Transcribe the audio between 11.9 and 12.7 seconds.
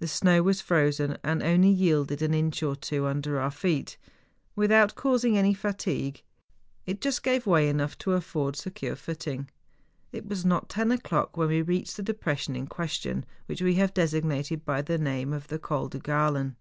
the depression in